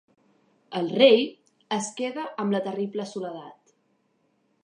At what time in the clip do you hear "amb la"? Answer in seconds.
2.45-2.63